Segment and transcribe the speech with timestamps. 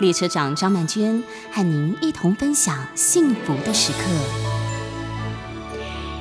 [0.00, 1.20] 列车长张曼娟
[1.50, 3.98] 和您一同分享幸福的时刻。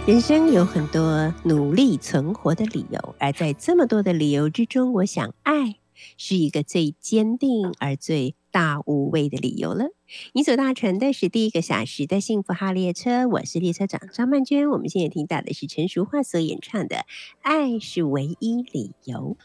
[0.07, 5.75] 人生有很多努力存活的理由，而在这么多的理由之中，我想爱
[6.17, 9.89] 是一个最坚定而最大无畏的理由了。
[10.33, 14.67] 你所搭乘的是第一个小时的幸福号列车，我是列车长张曼娟。
[14.69, 16.95] 我们现在听到的是陈淑桦所演唱的
[17.41, 19.37] 《爱是唯一理由》。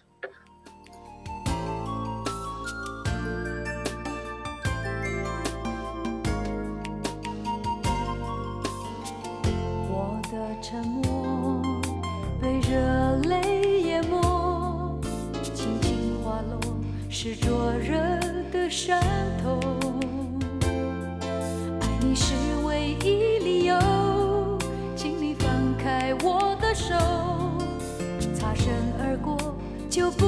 [10.62, 11.60] 沉默
[12.40, 14.96] 被热泪淹没，
[15.42, 16.60] 轻轻滑落
[17.10, 17.98] 是灼热
[18.52, 19.02] 的伤
[19.42, 19.60] 痛。
[21.80, 22.32] 爱你是
[22.64, 23.76] 唯一理由，
[24.94, 26.94] 请你放开我的手，
[28.32, 29.36] 擦身而过
[29.90, 30.24] 就不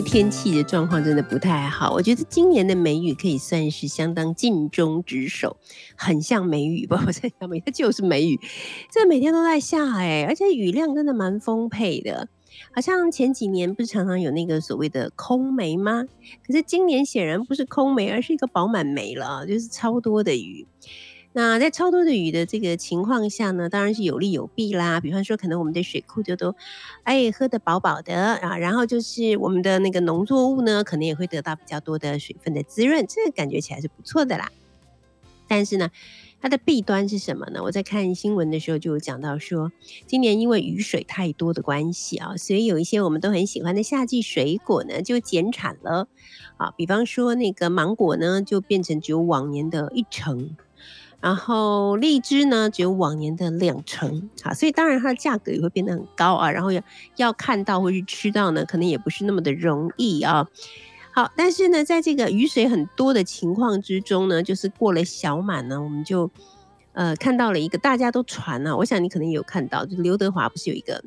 [0.00, 5.56] 天气的状况真的不太好，我觉得今年的梅雨可以算是相当尽忠职守，
[5.96, 7.02] 很像梅雨吧？
[7.06, 8.40] 我在想，梅它就是梅雨，
[8.90, 12.28] 这每天都在下哎、而且雨量真的蛮丰沛的。
[12.74, 16.04] 好像前几年不是常常有那个所谓的空梅吗？
[16.46, 20.66] 可是今年显然不是空梅，而是一个饱满梅了，就是超多的雨。
[21.32, 25.00] 那在超多的雨的这个情况下呢，当然是有利有弊啦。
[25.00, 26.56] 比方说，可能我们的水库就都
[27.04, 34.50] 哎喝得饱饱的啊，然后就是我们的那个农作物呢，可能也会得到比较多的水分的滋润，这个感觉起来是不错的啦。
[35.46, 35.90] 但是呢，
[36.40, 37.62] 它的弊端是什么呢？
[37.62, 39.70] 我在看新闻的时候就有讲到说，
[40.08, 46.08] 今年因为雨水太多的关系啊，所以有一些我们都很喜欢的夏季水果呢就减产了
[46.56, 46.72] 啊。
[46.76, 50.56] 比方说那个芒果呢，就变成只有往年的一成。
[51.20, 56.50] 然后荔枝呢，只有往年的两成，啊，所以当然它的价格也会变得很高啊。
[56.50, 56.82] 然后要
[57.16, 60.48] 要看到或是吃到呢，可能也不是那么的容易啊。
[61.12, 66.30] 好，但是呢，在这个雨水很多的情况之中呢，就是过了小满呢，我们就
[66.92, 71.04] 呃看到了一个大家都传啊，我想你可能有看到，就刘德华不是有一个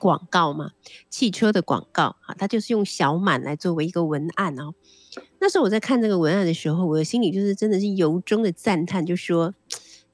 [0.00, 0.70] 广告嘛，
[1.10, 4.74] 汽车的广告啊，他就是用小满来作为一个文案哦。
[5.40, 9.54] 那时候我在看这个文案的时候，我的心里就是真的是由衷的赞叹，就说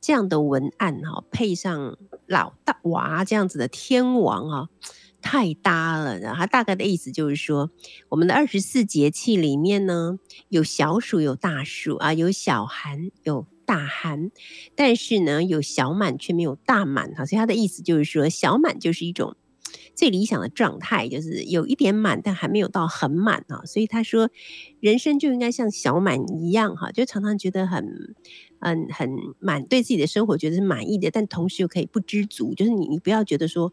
[0.01, 4.69] 这样的文案哈、配上老大娃这样子的天王啊、
[5.23, 6.19] 太搭了。
[6.19, 7.71] 然后他大概的意思就是说，
[8.11, 14.31] 我们的二十四节气里面呢，有小暑有大暑啊，有小寒有大寒，
[14.75, 17.25] 但是呢，有小满却没有大满哈。
[17.25, 19.37] 所以他的意思就是说，小满就是一种。
[19.95, 23.65] 最理想的状态就是有一点满，但还没有到很满啊。
[23.65, 24.31] 所以他说，
[24.81, 28.15] 人生就应该像小满一样哈，就常常觉得很、
[28.59, 32.55] 很、很满，对自己的生活觉得是满意的，但同时又可以不知足。
[32.55, 33.73] 就是你，你不要觉得说，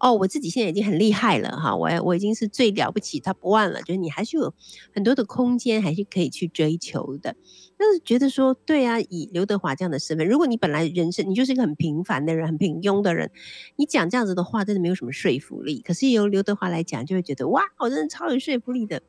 [0.00, 4.54] 哦，我自己现在已经很厉害了哈，我我已经是最了不起 top one 了，就是你还是有
[4.94, 7.36] 很多的空间，还是可以去追求的。
[7.76, 13.30] 但是觉得说，对啊，以刘德华这样的身份，如果你本来人生你就是一个很平凡的人，很平庸的人，
[13.76, 15.80] 你讲这样子的话，真的没有什么说服力。
[15.80, 19.02] 可是由刘德华来讲，就会觉得哇，我真的超有说服力的。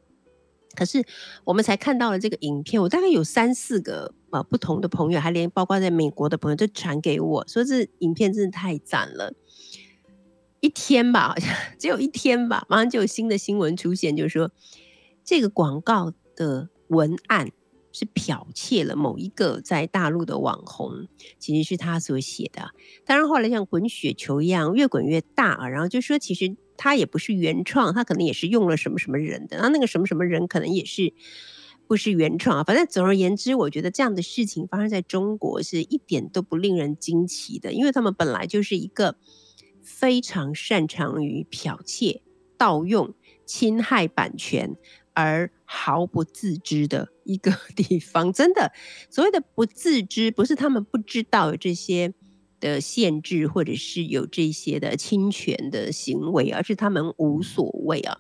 [0.74, 1.04] 可是
[1.44, 9.34] 我们才看到了这个影片，我大概有三四个呃不同的朋友，还连包括在美国的朋友都传给我说，这影片真的太赞了。
[10.62, 14.52] 一天吧，好像只有一天吧，马上就有新的新闻出现，就是说
[15.24, 17.52] 这个广告的文案
[17.92, 21.08] 是剽窃了某一个在大陆的网红，
[21.40, 22.70] 其实是他所写的。
[23.06, 31.14] 当然后来像滚雪球一样越滚越大啊，然后就说其实他也不是原创，他可能也是用了什么什么人的，然后那个什么什么人可能也是
[31.88, 32.64] 不是原创啊。
[32.64, 39.18] 反正总而言之，我觉得这样的事情发生在中国是一点都不令人惊奇的，因为他们本来就是一个
[40.00, 42.22] 非常擅长于剽窃、
[42.58, 43.14] 盗用、
[43.46, 44.78] 侵害版权。
[45.14, 48.72] 而毫不自知的一个 地方，真的
[49.10, 52.14] 所谓的不自知，不是他们不知道有这些
[52.62, 58.20] 的限制，或者是有这些的侵权的行为，而是他们无所谓啊。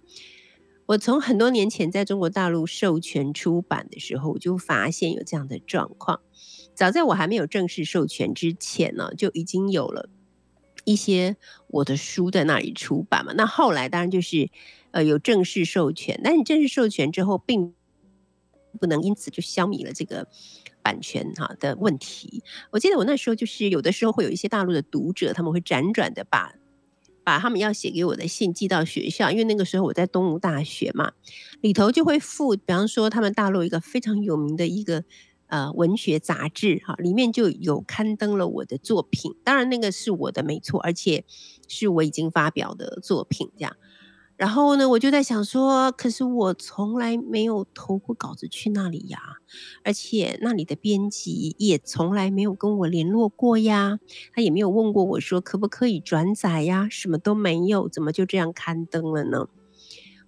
[0.87, 6.19] 我从很多年前在中国大陆授权出版的时候，我就发现有这样的状况。
[6.75, 10.09] 早在我还没有正式授权之前呢，就已经有了
[10.83, 11.35] 一些
[11.67, 13.33] 我的书在那里出版嘛。
[13.35, 14.49] 那后来当然就是。
[14.93, 17.73] 呃，有正式授权，但你正式授权之后，并
[18.77, 20.27] 不能因此就消弭了这个
[20.83, 22.43] 版权哈的问题。
[22.71, 26.55] 我记得我那时候就是有的时候会有一些大陆的读者，他们会辗转的把
[27.23, 31.13] 把他们要写给我的信寄到学校，因为那个时候我在东吴大学嘛，
[31.61, 35.05] 里头就会附，比方说他们大陆一个非常有名的一个
[35.51, 41.25] 呃文学杂志哈，里面就有刊登了我的作品，当然那个是我的没错，而且
[41.67, 43.75] 是我已经发表的作品这样。
[44.37, 49.19] 然后呢，我就在想说，可是我从来没有投过稿子去那里呀，
[49.83, 53.99] 而且那里的编辑也从来没有跟我联络过呀，
[54.33, 59.47] 他也没有问过我说可不可以转载呀，什么都没有，怎么就这样刊登了呢？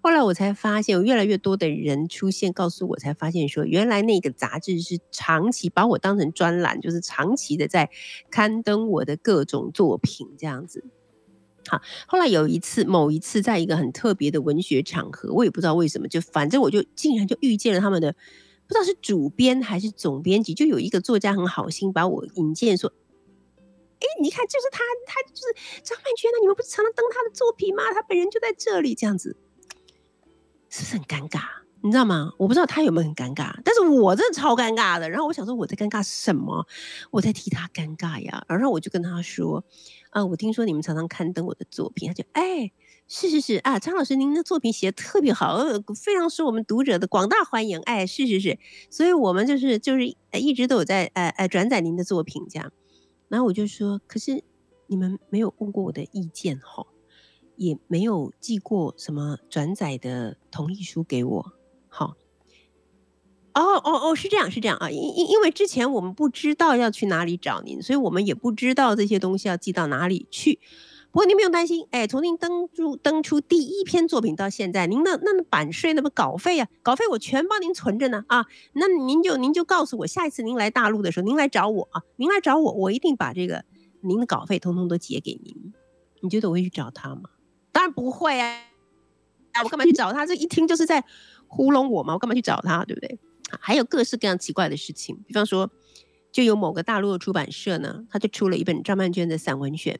[0.03, 7.89] 后来我才发现，有越来越多的人出现，告诉我才发现说，原来那个杂志是长期把我当成专栏，就是长期的在
[8.29, 10.83] 刊登我的各种作品这样子。
[11.67, 18.11] 好，后来有一次，某一次，在一个很特别的文学场合，我也不知道为什么，就反正我就竟然就遇见了他们的，
[18.67, 22.91] 不知道是主编还是总编辑，就有一个作家很好心把我引荐说，
[24.01, 27.83] 哎，你看，就是他，他就是张曼娟呢，你们不是常常登他的作品吗？
[27.93, 29.37] 他本人就在这里，这样子，
[30.73, 31.39] 是不是很尴尬？
[31.81, 32.31] 你知道吗？
[32.39, 35.07] 我不知道他有没有很尴尬，但是我真的超尴尬的。
[35.07, 36.65] 然后我想说，我在尴尬什么？
[37.11, 38.43] 我在替他尴尬呀。
[38.49, 39.63] 然后我就跟他说。
[40.09, 42.71] 啊，我听说你们常常刊登我的作品，他就哎，
[43.07, 45.59] 是是是啊，张老师您的作品写的特别好，
[45.95, 48.57] 非常受我们读者的广大欢迎，哎，是是是，
[48.89, 52.71] 所以我们就是就是一直都有在呃呃转载您的作品这样，
[53.27, 54.43] 然后我就说，可是
[54.85, 56.85] 你们没有问过我的意见哈，
[57.63, 61.53] 也没有寄过什么转载的同意书给我，
[61.87, 62.15] 好。
[63.53, 70.59] 哦哦哦，是这样是这样啊，因因因为之前我们不知道要去哪里找您，所以我们也不知道这些东西要寄到哪里去。
[71.11, 78.47] 不过您不用担心，哎，从您登出登出第一篇作品到现在，您的那版税、那么稿费啊，稿费我全帮您存着呢啊。
[78.73, 83.63] 那您就您就告诉我，下一次您来大陆的时候，您来找我啊，您来找我，我一定把这个
[84.01, 85.73] 您的稿费通通都结给您。
[86.21, 87.29] 你觉得我会去找他吗？
[87.73, 88.61] 当然不会啊！
[89.63, 90.25] 我干嘛去找他？
[90.25, 91.03] 这一听就是在
[91.47, 92.13] 糊弄我嘛！
[92.13, 92.85] 我干嘛去找他？
[92.85, 93.19] 对不对？
[93.59, 95.69] 还有各式各样奇怪的事情，比方说，
[96.31, 99.99] 就有某个大陆的出版社呢，他就出了一本张曼娟的散文选，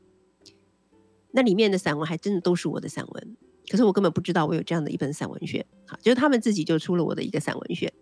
[1.31, 3.37] 那里面的散文还真的都是我的散文，
[3.69, 7.93] 可是我根本不知道我有这样的一本散文选，好，就是他们自己就出了我的一个散文选，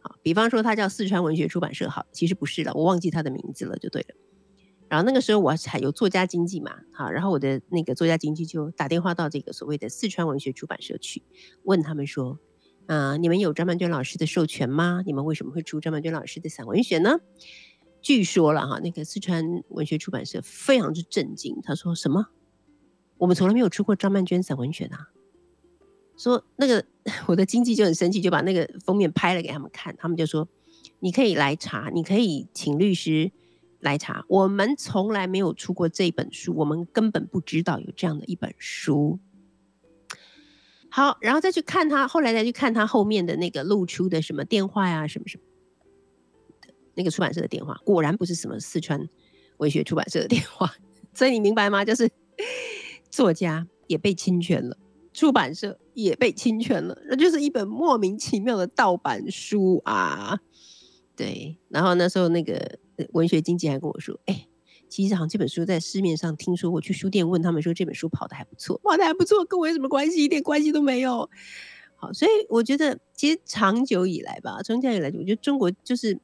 [0.00, 4.14] 好，比方说他叫四川文学出版社，好，其实不是了，我忘记他的名字了，就对了。
[4.94, 11.22] 然后那个时候我还有作家经济嘛，好，然后我的那个作家经济就打电话到这个所谓的四川文学出版社去，
[11.64, 12.38] 问他们说。
[12.86, 15.02] 啊，你们有张曼娟老师的授权吗？
[15.06, 17.18] 你们为什么会出张曼娟老师的散文选呢？
[18.02, 22.26] 据说了哈，那个四川文学出版社非常之震惊，他说什么？
[23.16, 25.08] 我们从来没有出过张曼娟散文选啊！
[26.18, 26.84] 说那个
[27.26, 30.46] 我的经济就很生气，就把那个封面拍了给他们看，他们就说
[31.00, 33.32] 你可以来查，你可以请律师
[33.84, 39.18] 来查，我们从来没有出过这本书，我们根本不知道有这样的一本书。
[40.88, 45.44] 好，然后再去看他，后来再去看他后面的那个露出的什么电话呀，什么什么，
[46.94, 49.06] 那个出版社的电话，果然不是什么四川
[49.58, 50.72] 文学出版社的电话。
[51.12, 51.84] 所以你明白吗？
[51.84, 52.10] 就是
[53.10, 54.78] 作家也被侵权了，
[55.12, 60.40] 出版社也被侵权了，那就是一本莫名其妙的盗版书啊。
[61.14, 62.78] 对，然后那时候那个
[63.12, 64.46] 文学经纪还跟我说，哎。
[64.86, 70.22] 其实好像这本书在市面上听说，我去书店问他们说这本书跑的还不错，跑的还不错，跟我有什么关系？
[70.22, 71.28] 一点关系都没有。
[71.96, 76.20] 好，所以我觉得其实长久以来吧，长久以来，我觉得中国就是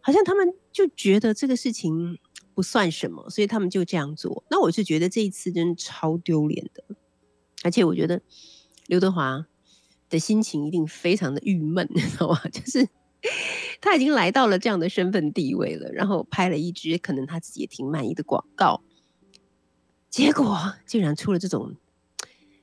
[0.00, 2.16] 好像他们就觉得这个事情
[2.54, 4.44] 不算什么，所以他们就这样做。
[4.50, 6.84] 那我是觉得这一次真的超丢脸的，
[7.64, 8.22] 而且我觉得
[8.86, 9.46] 刘德华
[10.08, 12.38] 的心情一定非常的郁闷，你知道吗？
[12.52, 12.86] 就是
[13.80, 18.82] 他已经来到了这样的身份地位了，然后拍了一支可能他自己也挺满意的广告，
[20.10, 21.76] 结果竟然出了这种，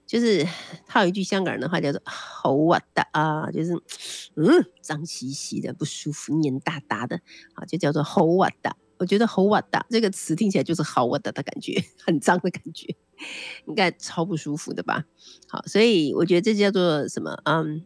[0.07, 0.47] 就是
[0.87, 3.73] 他有一句香港人的话叫做“好哇的啊”，就是
[4.35, 7.19] 嗯脏兮兮的不舒服、黏哒哒的
[7.55, 8.75] 啊，就叫做“好哇的”。
[8.97, 12.95] 我觉得“好哇的”这个词听起来就是“好哇的”的感觉， 很脏的感觉，
[13.67, 15.03] 应该超不舒服的吧？
[15.47, 17.37] 好，所以我觉得这叫做什么？
[17.45, 17.85] 嗯。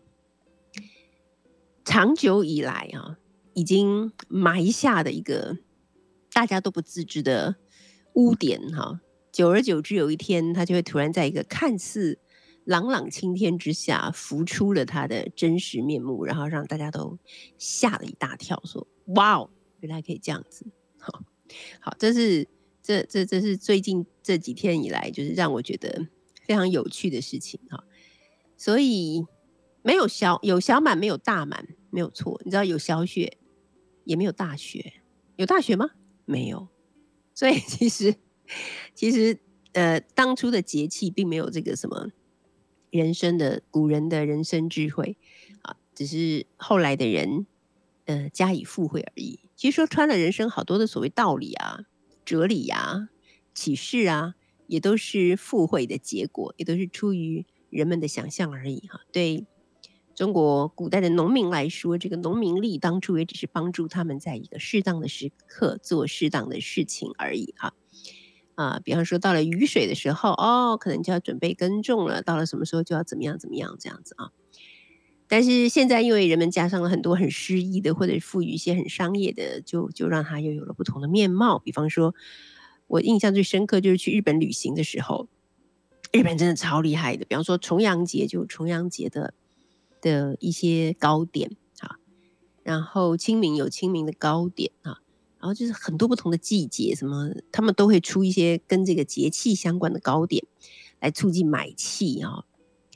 [1.88, 3.17] 长久以来啊，
[3.53, 5.58] 已经埋下的一个
[6.34, 7.56] 大家都不自知的
[8.12, 9.00] 污点哈，
[9.32, 12.20] 久而久之，有一天他就会突然在一个看似
[12.65, 17.17] 朗朗青天之下浮出了他的真实面目，然后让大家都
[17.58, 20.65] 吓了一大跳，说：“哇哦，原来可以这样子！”
[21.00, 21.24] 好，
[21.79, 22.50] 好，这是
[22.84, 26.08] 这这这是最近这几天以来，就是让我觉得
[26.46, 27.86] 非常有趣的事情哈。
[28.58, 29.25] 所以
[29.84, 31.65] 没有小有小满，没有大满。
[31.89, 33.38] 没有错，你知道有小雪，
[34.03, 34.94] 也没有大雪，
[35.36, 35.91] 有大雪吗？
[36.25, 36.67] 没有。
[37.34, 38.15] 所以其实，
[38.94, 39.39] 其实
[39.74, 42.10] 呃，当初的节气并没有这个什么
[42.89, 45.17] 人生的古人的人生智慧
[45.62, 47.46] 啊，只是后来的人
[48.06, 49.39] 呃加以附会而已。
[49.56, 51.86] 其实说穿了，人生好多的所谓道理啊、
[52.25, 53.10] 哲理呀、
[53.53, 54.36] 启示啊，
[54.67, 59.01] 也都是附会的结果，也都是出于人们的想象而已哈。
[59.12, 59.46] 对。
[60.18, 67.76] 中国古代的农民来说，这个农民力当初也只是帮助他们在一个适当的时刻做适当的事情而已哈。
[68.56, 74.32] 啊，比方说到了雨水的时候，哦，可能就要准备耕种了；到了什么时候就要怎么样怎么样这样子啊。
[75.28, 81.60] 但是现在因为人们加上了很多很诗意的，或者赋予一些很商业的，就就让它又有了不同的面貌。
[81.60, 82.16] 比方说，
[82.88, 85.28] 我印象最深刻就是去日本旅行的时候，
[86.12, 87.24] 日本真的超厉害的。
[87.26, 89.36] 比方说重阳节，就重阳节的。
[90.08, 91.98] 的一些糕点啊，
[92.64, 95.02] 然后清明有清明的糕点啊，
[95.40, 100.46] 然后就是很多不同的季节，什么他们都会出一些跟这个节气相关的糕点，
[101.00, 102.46] 来促进买气啊。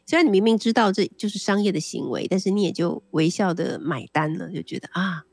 [0.08, 5.24] 虽然你明明知道这就是商业的行为，但是你也就微笑的买单了，就觉得啊，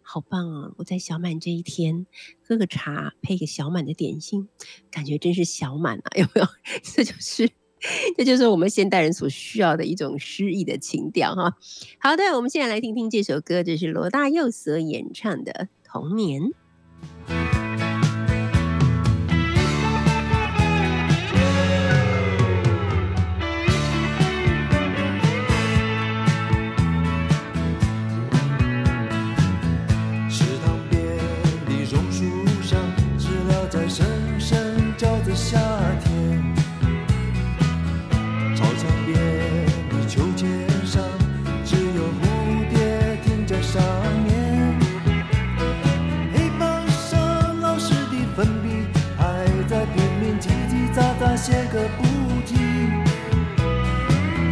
[0.00, 0.72] 好棒啊！
[0.76, 2.06] 我在小满这一天
[2.46, 4.48] 喝个茶，配个小满的点心，
[4.90, 6.46] 感觉真是小满啊，有没有？
[6.82, 7.50] 这就是。
[8.16, 11.56] 这就是我们现代人所需要的一种诗意的情调哈。
[11.98, 15.52] 好的，我们现在来听听这首歌，这是罗大佑所演唱的
[15.84, 16.42] 《童年》。
[30.30, 31.00] 池塘边
[31.66, 32.24] 的榕树
[32.62, 32.80] 上，
[33.18, 34.04] 知了在声
[34.40, 35.34] 声叫着
[51.44, 52.02] 写个不
[52.46, 53.04] 停，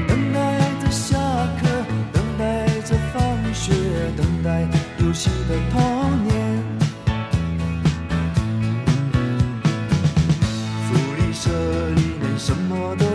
[0.06, 0.38] 等待
[0.78, 1.16] 着下
[1.58, 1.66] 课，
[2.12, 3.22] 等待着放
[3.54, 3.72] 学，
[4.14, 4.68] 等待
[4.98, 6.62] 游戏的童年。
[10.84, 11.48] 福利社
[11.94, 13.06] 里连什么都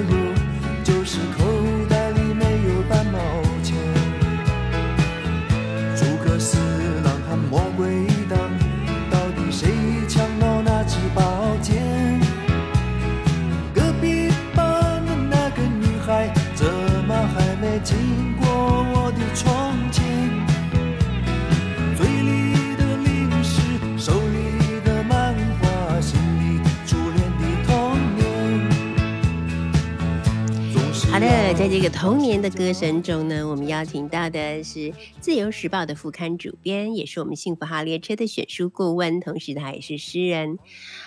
[31.68, 34.80] 在这个童年的歌声中呢，我们邀请到的是
[35.20, 40.58] 《自由时报》的副刊主编，也是我们幸福号列车的选书顾问，同时他也是诗人。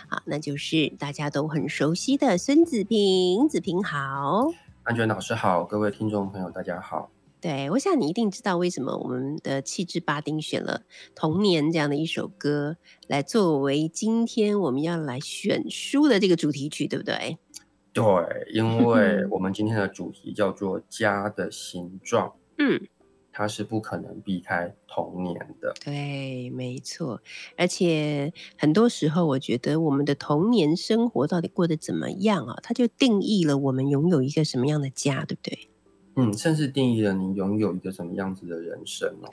[0.06, 3.48] 好，那就是大家都很熟悉的孙子平。
[3.48, 4.52] 子平好，
[4.82, 7.10] 安全老师好，各位听众朋友大家好。
[7.40, 10.82] 对，我想你一定知道为什么我们的气质巴丁选了
[11.14, 12.76] 《童年》这样的一首歌
[13.06, 17.38] 来作为今天我们要来选书的这个主题曲，对不对？
[17.92, 18.04] 对，
[18.52, 22.80] 因为我们今天的主题叫做“家的形状”，嗯，
[23.32, 25.74] 它是不可能避开童年的。
[25.84, 27.20] 对，没错。
[27.56, 35.68] 而且很多时候，我觉得我们的童年生活到底过得怎么样啊，它就定义了我们拥有一个什么样的家，对不对？
[36.16, 39.30] 嗯，甚至定义了你拥有一个什么样子的人生哦。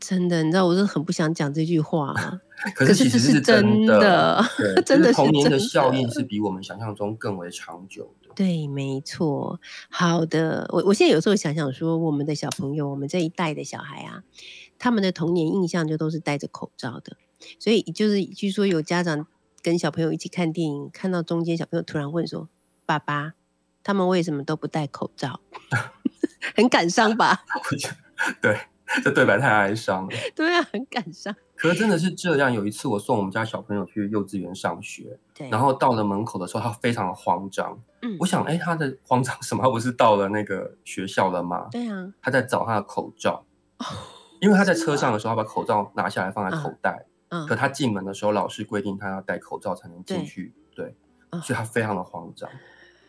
[0.00, 2.14] 真的，你知道，我是很不想讲这句话，
[2.74, 4.42] 可是其实是真的，
[4.84, 8.30] 真的童年的效应是比我们想象中更为长久的。
[8.34, 9.60] 对，没错。
[9.90, 14.22] 好的，我我现在有时候想想说，我们的小朋友，我们这一代的小孩啊，
[14.78, 17.16] 他们的童年印象就都是戴着口罩的，
[17.58, 19.26] 所以就是据说有家长
[19.62, 22.48] 跟小朋友一起看电影，看到中间小朋友突然问说
[22.86, 23.34] ：“爸爸，
[23.82, 25.40] 他们为什么都不戴口罩？”
[26.56, 27.44] 很感伤吧？
[28.40, 28.58] 对，
[29.04, 30.08] 这对白太哀伤了。
[30.34, 31.34] 对啊，很感伤。
[31.56, 32.52] 可是真的是这样。
[32.52, 37.78] 有一次我送我们家小朋友去幼稚园上学，对，然后到了门口的时候，他非常的慌张。
[38.02, 39.62] 嗯，我想，哎，他的慌张什么？
[39.62, 41.68] 他不是到了那个学校了吗？
[41.70, 43.44] 对啊，他在找他的口罩，
[44.40, 47.06] 因为他在车上的时候，他把口罩拿下来放在口袋。
[47.28, 50.52] 嗯，可他进门的时候，老师规定他要戴口罩才能进去。
[50.74, 50.96] 对，
[51.42, 52.48] 所以他非常的慌张。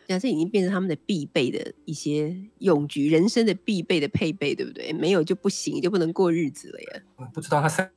[0.06, 4.92] 这已经变成他们的必备的一些用具，人生的必备的配备，对不对？
[4.92, 7.02] 没有就不行，就不能过日子了呀。
[7.32, 7.90] 不知道他三。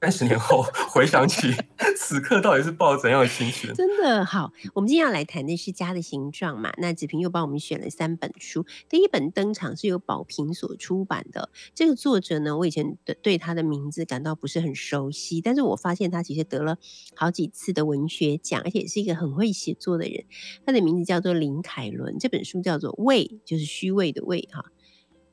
[0.00, 0.62] 三十年后
[0.92, 1.52] 回想起
[1.96, 3.72] 此刻，到底是抱怎样的心情？
[3.74, 6.72] 真的好，我们今天要来谈的是家的形状嘛。
[6.78, 11.50] 那子平又帮我们选了三本书，第一本登场是由宝瓶所出版的。
[11.74, 16.76] 这个作者呢，我以前的对他的名字感到不是很熟悉，但是我发现他其实得了
[17.14, 20.24] 好几次的文学奖，而且是一个很会写作的人。
[20.66, 24.60] 他的名字叫做林凯伦，这本书叫做《胃》，就是虚伪的胃哈，《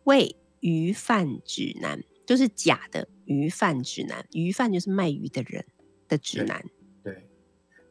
[0.05, 1.99] 胃鱼饭指南》。
[2.25, 5.65] 就是假的鱼贩指南，鱼贩就是卖鱼的人
[6.07, 6.63] 的指南。
[7.03, 7.27] 对，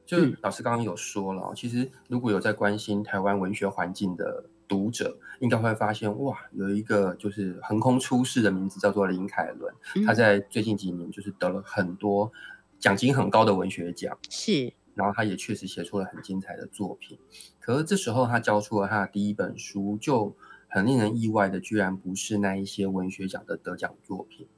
[0.07, 9.75] 就老师刚刚有说了，其实如果有在关心台湾文学环境的读者，应该会发现哇，有一个就是横空出世的名字叫做林凯伦，
[10.07, 12.33] 他在最近几年就是得了很多
[12.79, 17.19] 奖金很高的文学奖，是，然后他也确实写出了很精彩的作品。
[17.61, 20.35] 可是这时候他交出了他的第一本书就。
[20.73, 24.49] 很令人意外的，居然不是那一些文学奖的得奖作品。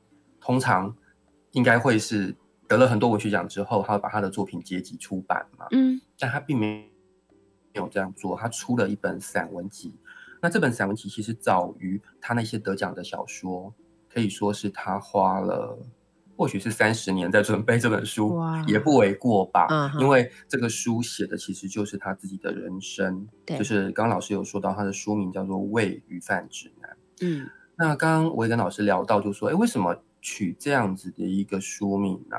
[0.41, 0.97] 通常
[1.51, 2.37] 应该会是
[2.69, 5.67] 得了很多文学奖之后，他会把他的作品结集出版嘛。
[5.73, 6.89] 嗯，但他并没
[7.73, 9.99] 有这样做，他出了一本散文集。
[10.41, 13.75] 那这本散文集其实早于他那些得奖的小说，
[14.09, 15.79] 可以说是他花了。
[16.37, 19.93] 或许是三十年在准备这本书，也不为过吧。
[20.01, 23.27] 因为这个书写的其实就是他自己的人生。
[23.47, 26.91] 就是刚刚老师有说到，他的书名叫做《喂鱼饭指南》。
[27.21, 32.37] 嗯，那刚刚我也跟老师聊到，就说，哎，为什么取这样子的一个书名呢？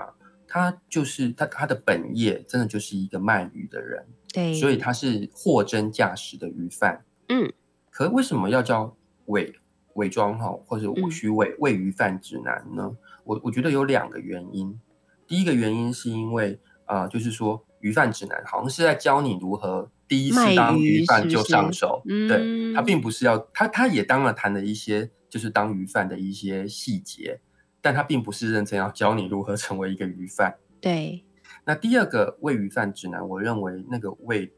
[0.47, 4.05] 他就是他他的本业真的就是一个卖鱼的人。
[4.33, 7.03] 对，所以他是货真价实的鱼贩。
[7.29, 7.51] 嗯，
[7.89, 8.95] 可为什么要叫
[9.27, 9.55] 伪
[9.93, 12.95] 伪装哈，或者虚伪喂鱼饭指南呢？
[13.25, 14.79] 我我觉得有两个原因，
[15.27, 27.41] 第一个原因是因为啊，就是说鱼贩指南好像是在教你如何第一次当鱼贩就上手，对他并不是要他他也当然谈了一些就是当鱼贩的一些细节，
[27.81, 30.55] 但他并不是认真要教你如何成为一个鱼贩。
[30.79, 31.25] 对，
[31.65, 34.53] 那第二个喂鱼贩指南，我认为那个喂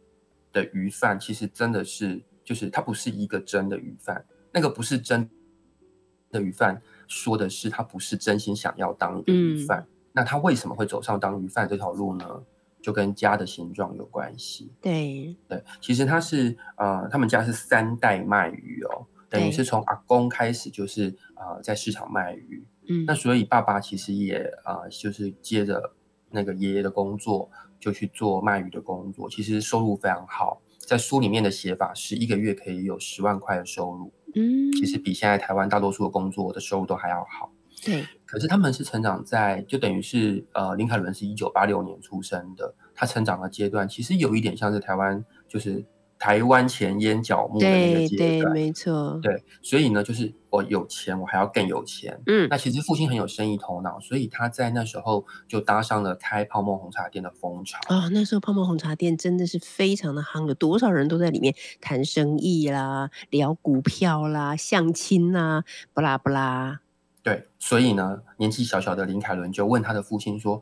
[0.52, 5.30] 的鱼贩其实真的是就是他不是一个真的鱼贩，那个不是真
[6.30, 6.82] 的鱼贩。
[7.08, 12.44] 说的是他不是真心想要当鱼贩，那他为什么会走上当鱼贩这条路呢？
[12.80, 14.72] 就跟家的形状有关系。
[14.80, 22.66] 对对，其实他是呃，他们家是三代卖鱼哦，等于是从阿公开始就是呃在市场卖鱼。
[22.88, 25.92] 嗯，那所以爸爸其实也啊，就是接着
[26.30, 30.62] 那个爷爷的工作，就去做卖鱼的工作，其实收入非常好。
[30.80, 34.14] 在书里面的写法是一个月可以有十万块的收入。
[34.38, 37.52] 嗯，其实比现在台湾大多数的工作的收入都还要好。
[37.84, 45.86] 对，可是他们是成长在，就等于是呃，林凯伦是一九八六年出生的，他成长的阶段其实有一点像是台湾，就是。
[46.20, 52.20] 台湾前烟角木的那个阶段，没错，对，所以呢，就是我有钱，我还要更有钱。
[52.26, 57.80] 嗯，那其实父亲很有生意头脑，所以他在那时候就搭上了开泡沫红茶店的风潮。
[57.88, 66.80] 啊，那时候泡沫红茶店真的是非常的夯，有多少人都在里面谈生意啦、聊股票啦、相亲啦，不啦不啦。
[67.22, 70.62] 对，所以呢，年纪小小的林凯伦就问他的父亲说。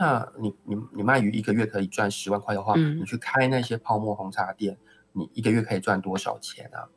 [0.00, 4.78] 那你你你卖鱼一个月可以赚十万块的话，你去开那些泡沫红茶店，
[5.12, 6.88] 你一个月可以赚多少钱啊？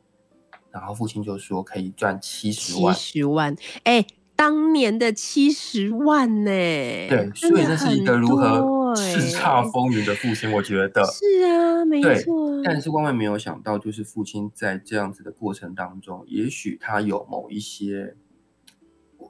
[0.70, 2.94] 然后父亲就说可以赚七十万。
[2.94, 6.50] 七十万，哎，当年的七十万呢？
[6.50, 12.62] 对，所以这是一个如何叱咤风云的父亲，我觉得是啊，没错。
[12.64, 18.16] 但是万万没有想到，就是父亲在这样子的过程当中，也许他有某一些。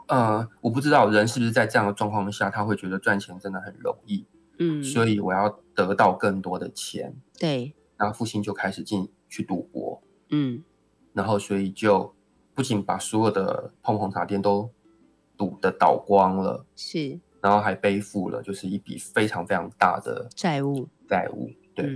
[0.06, 4.26] 呃，我不知道人是不是在这样的状况下，他会觉得赚钱真的很容易，
[4.58, 10.62] 嗯，所以我要得到更多的钱，对，然后父亲就开始进去赌博，嗯，
[11.14, 12.14] 然后所以就
[12.54, 14.70] 不仅把所有的碰碰茶店都
[15.38, 21.90] 赌的倒光了，是，然后还背负了就是一笔非常非常大的债务，债务，对，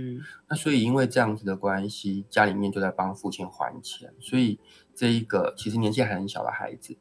[0.49, 4.59] 那所以因为这样子的关系，家里面就在帮父亲还钱，所以
[4.95, 6.97] 这一个其实年纪还很小的孩子。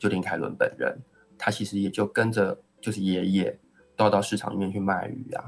[0.00, 0.98] 就林凯伦本人，
[1.38, 3.60] 他其实也就跟着就是爷爷
[3.94, 5.44] 都要到市场里面去卖鱼啊。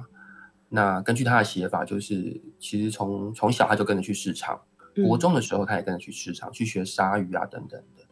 [0.69, 4.61] 那根据他的写法，就是其实从从小他就跟着去市场，
[5.07, 8.05] 国中的时候他也跟着去市场去学杀鱼啊等等的。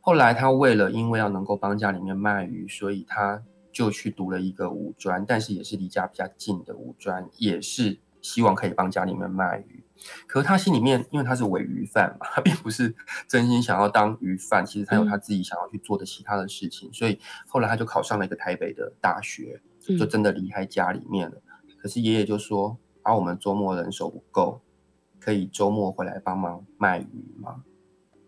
[0.00, 9.83] 后来他为了因为要能够帮家里面卖鱼，所以他就去读了一个五专，但是也是离家比较近的五专，也是希望可以帮家里面卖鱼。
[10.26, 12.94] 可是他心里面，因为他是伪鱼贩嘛，他并不是
[13.28, 19.60] 真心想要当鱼贩，其实他有他自己想要去做的其他的事情，所以后来他就考上了一个台北的大学，
[19.98, 21.36] 就真的离开家里面了。
[21.78, 24.60] 可是爷爷就说：“啊，我们周末人手不够，
[25.20, 27.62] 可以周末回来帮忙卖鱼吗？”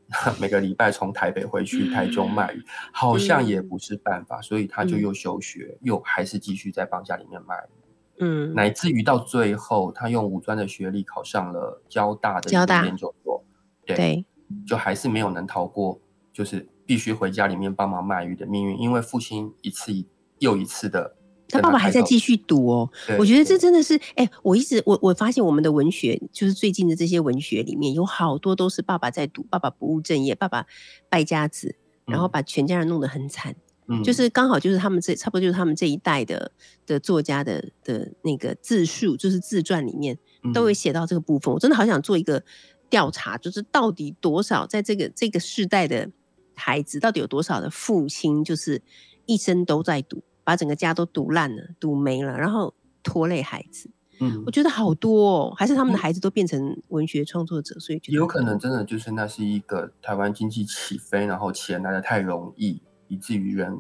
[0.39, 7.76] 每个礼拜从台北回去台中卖鱼，好像也不是办法，所以他就又休学，又还是继续在帮家里面卖鱼。
[8.19, 12.51] 嗯，乃至于到最后，他用五专的学历考上了交大的
[12.85, 13.45] 研究所，
[13.85, 14.25] 对，
[14.67, 16.01] 就还是没有能逃过，
[16.33, 19.93] 就是必须回家里面帮忙卖鱼的命运，因为父亲一次
[20.39, 21.17] 又一次的。
[21.49, 30.67] 他爸爸还在继续读哦，我觉得这真的是，哎，我一直我我发现我们的文学，就是最近的这些文学里面有好多都是爸爸在读，爸爸不务正业，爸爸
[31.09, 33.57] 败家子，然后把全家人弄得很惨，嗯，
[34.03, 36.51] 就是刚好就是他们这差不多就是他们这一代的
[36.87, 40.19] 的作家的的那个自述，就是自传里面
[40.53, 41.53] 都会写到这个部分。
[41.53, 42.43] 我真的好想做一个
[42.89, 46.11] 调查，就是到底多少在这个这个世代的
[46.55, 48.83] 孩子，到底有多少的父亲，就是
[49.27, 50.23] 一生都在赌。
[50.45, 52.73] 把整个家都赌烂了，赌没了，然后
[53.03, 53.91] 拖累孩子。
[54.21, 63.77] 嗯，我觉得好多哦，还是他们的孩子都变成文学创作者，所以有可能真的就是那是一个台湾经济起飞，然后钱来的太容易，以至于人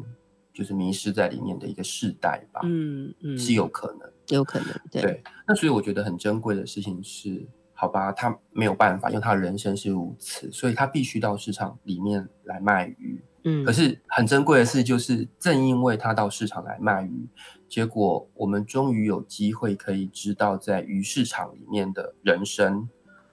[0.53, 2.61] 就是迷失在里面的一个世代吧。
[2.65, 4.69] 嗯嗯，是有可能，有可能。
[4.91, 13.23] 对，那所以我觉得很珍贵的事情是，好吧，他没有办法，因为他的人生是如此，所以他必须到市场里面来卖鱼。
[13.45, 17.29] 嗯，可是很珍贵的事就是，正因为他到市场来卖鱼，
[17.69, 22.89] 结果我们终于有机会可以知道在鱼市场里面的人生。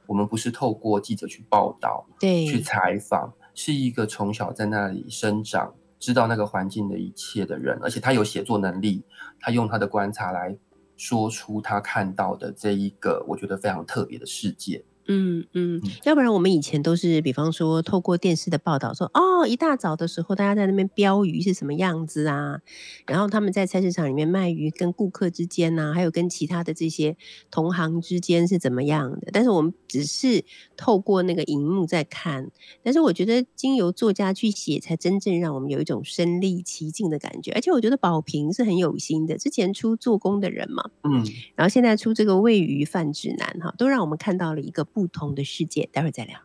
[0.06, 9.02] 我们不是透过记者去报道，对，去采访，是一个从小在那里生长，知道那个环境的一切的人，而且他有写作能力，
[9.40, 10.54] 他用他的观察来
[10.98, 14.84] 说出他看到的这一个我觉得非常特别的世界。
[15.08, 22.62] 嗯嗯，要不然我们以前都是，比方说透过电视的报道说，哦，一大早的时候大家在那边标鱼是什么样子啊，
[23.06, 27.18] 然后他们在菜市场里面卖鱼，跟顾客之间呢，还有跟其他的这些
[27.52, 29.28] 同行之间是怎么样的？
[29.34, 30.46] 但是我们只是
[30.78, 32.50] 透过那个荧幕在看，
[32.82, 37.52] 但是我觉得经由作家去写，才真正让我们有一种身临其境的感觉。
[37.52, 44.88] 而且我觉得宝平是很有心的，之前出做工的人嘛，嗯，然后现在出这个喂鱼饭指南，哈，都让我们看到了一个。
[44.94, 46.40] 不同的世界，待会儿再聊。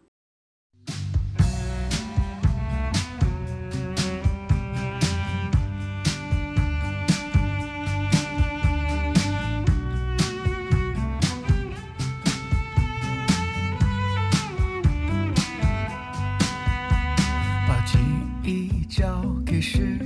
[17.68, 17.98] 把记
[18.42, 19.97] 忆交给时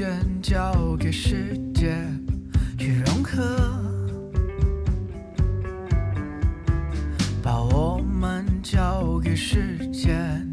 [0.00, 1.54] 间交给时。
[2.78, 3.42] 去融合，
[7.42, 10.50] 把我们交给时间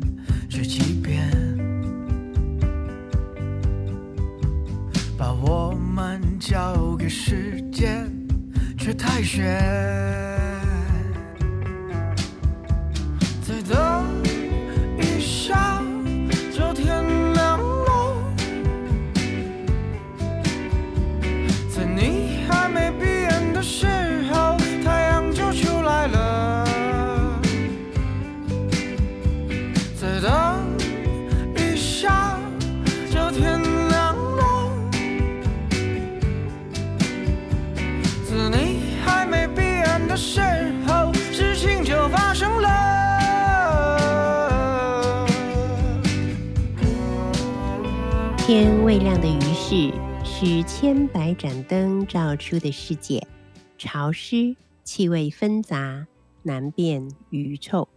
[0.49, 1.31] 去欺骗，
[5.17, 8.11] 把我们交给时间
[8.77, 10.36] 去太悬。
[48.87, 49.91] 未亮的鱼市，
[50.23, 53.27] 是千百盏灯照出的世界，
[53.77, 56.07] 潮湿，气味纷杂，
[56.43, 57.89] 难辨鱼臭。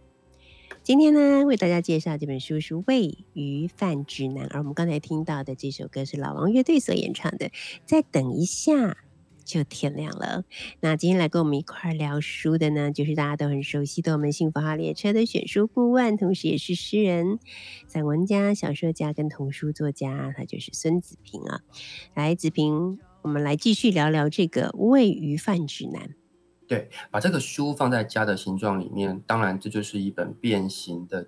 [0.83, 7.51] 今天呢，为大家介绍这本书是《喂鱼饭指南》，而我们刚才听到的这首歌是老王乐队所演唱的。
[7.85, 8.97] 再等一下。
[9.43, 10.43] 就天亮了。
[10.79, 17.39] 那今天来跟我们一块儿聊书的呢，就是大家都很熟悉的我们幸福号列车的选书顾问，同时也是诗人、
[17.87, 21.61] 散文家、小说家跟童书作家，他就是孙子平啊。
[22.13, 26.15] 来，子平，我们来继续聊聊这个喂鱼饭指南。
[26.67, 31.27] 对，把这个书放在家的形状里面，当然这就是一本变形的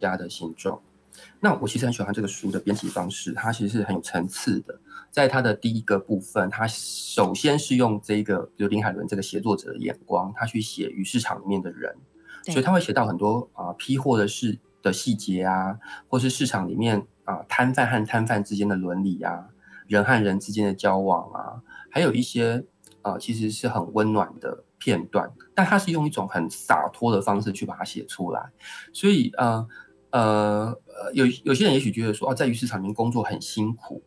[0.00, 0.82] 家的形状。
[1.40, 4.78] 那我其实很喜欢这个书的编辑方式，它其实是很有层次的。
[5.10, 11.94] 在它的第一个部分，它首先是用这个，比如林海伦这个写作者的眼光，他去写与市场里面的人，
[12.44, 19.48] 所以他会写到很多啊、批货的事的细节啊，或是市场里面啊、摊贩和摊贩之间的伦理啊，
[19.86, 22.64] 人和人之间的交往啊，还有一些
[23.00, 28.50] 啊、其实是很温暖的片段，但他是用一种很洒脱的方式去把它写出来，
[28.92, 29.66] 所以呃
[30.16, 34.02] 呃呃，有有些人也许觉得说，哦，在鱼市场里面工作很辛苦。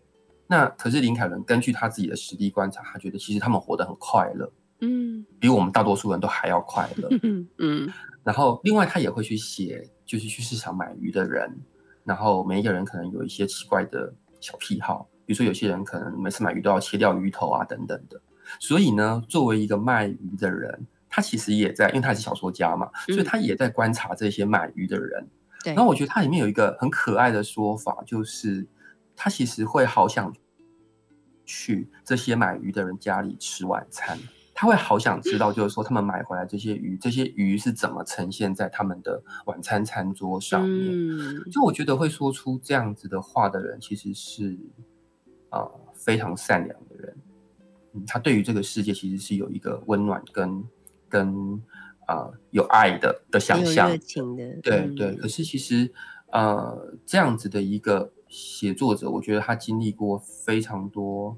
[0.47, 7.07] 那可是林凯伦根据他自己的实地观察，他觉得其实他们活得很快乐，嗯比我们大多数人都还要快乐。
[7.21, 7.93] 嗯嗯
[8.25, 11.55] 然后另外他也会去写，就是去市场买鱼的人，
[12.03, 18.19] 然后每一个人可能有一些奇怪的小癖好，比如说有些人可能每次买鱼都要切掉鱼头啊等等的。
[18.59, 25.27] 所以呢，作为一个卖鱼的人，他其实也在，因为他是小说家嘛，所以他也在观察这些买鱼的人。
[25.63, 28.67] 对，然后我觉得它里面有一个很可爱的说法，就是
[29.15, 30.33] 他其实会好想
[31.45, 34.17] 去这些买鱼的人家里吃晚餐，
[34.53, 40.91] 他会好想知道，就是说他们买回来这些鱼，这些鱼是怎么呈现在他们的晚餐餐桌上面。
[40.91, 44.57] 嗯就我觉得会说出这样子的话的人，其实是
[45.49, 47.17] 啊、呃非常善良的人。
[47.93, 50.63] 嗯，他对于这个世界其实是有一个温暖跟
[51.09, 51.68] 跟啊、
[52.09, 53.97] 呃有爱的的想象有热。
[54.01, 55.93] 情的，对嗯对，可是其实
[56.31, 61.37] 呃，这样子的一个写作者，我觉得他经历过非常多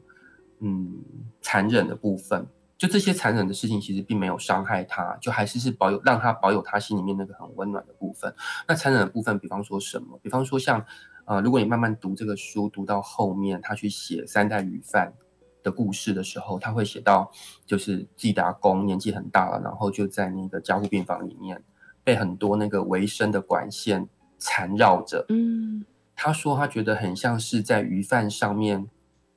[0.60, 1.04] 嗯
[1.42, 2.48] 残忍的部分。
[2.78, 8.34] 就这些残忍的事情，其实并没有伤害他，就还是是保有让他保有他心里面那个很温暖的部分。
[8.68, 10.20] 那残忍的部分，比方说什么？
[10.24, 10.84] 比方说像
[11.26, 15.14] 呃，如果你慢慢读这个书，读到后面，他去写三代鱼贩
[15.64, 17.32] 的故事的时候，他会写到，
[17.66, 21.64] 就是自己的阿公年纪很大了，然后就在那个加护病房里面，
[22.04, 24.08] 被很多那个维生的管线
[24.40, 25.26] 缠绕着。
[25.30, 28.88] 嗯他说他觉得很像是在鱼贩上面，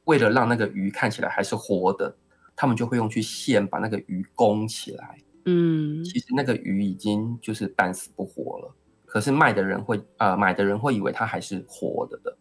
[0.04, 2.14] 为了让那个鱼看起来还是活的，
[2.54, 5.18] 他们就会用去线把那个鱼拱起来。
[5.46, 8.74] 嗯其实那个鱼已经就是半死不活了，
[9.06, 12.36] 可是卖的人会呃买的人会以为它还是活的的，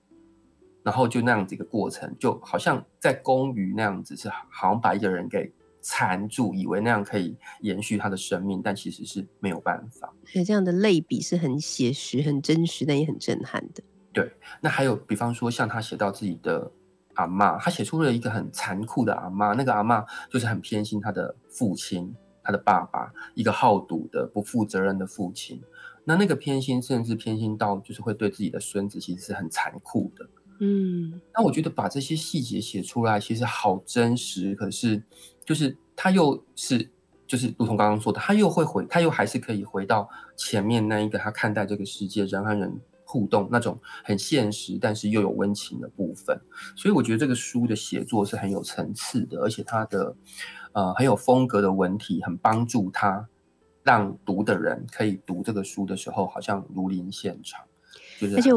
[0.83, 10.13] 然后就那样子一个过程，就好像在公鱼那样子，是好像把一个人给缠住，以为那样可以延续他的生命，但其实是没有办法。
[10.25, 13.81] 所以这样的类比是很写实、很真实，但也很震撼的。
[14.11, 16.71] 对那还有，比方说像他写到自己的
[17.15, 25.61] 阿妈，他写出了一个很残酷的阿妈，那个阿妈就是很偏心他的父亲，他的爸爸，一个好赌的、不负责任的父亲。
[26.05, 30.27] 那那个偏心，甚至偏心到就是会对自己的孙子，其实是很残酷的。
[30.63, 34.55] 嗯那我觉得把这些细节写出来，其实好真实。
[34.55, 35.03] 可是，
[35.45, 36.89] 就是他又是，
[37.27, 46.39] 就是如同刚刚说的，他又会回，他又还是可以回到前面那一个他看待这个世界人和人互动那种很现实，但是又有温情的部分。
[46.77, 50.15] 所以我觉得这个书的写作是很有层次的，而且它的
[50.71, 53.27] 呃很有风格的文体，很帮助他
[53.83, 57.61] 让读的人可以读这个书的时候，好像如临现场。
[58.19, 58.51] 就是而且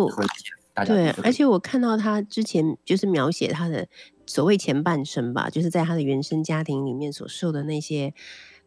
[0.77, 3.89] 大家对这，个而且我看到他之前就是描写他的
[4.27, 8.13] 所谓前半生吧，就是在他的原生家庭里面所受的那些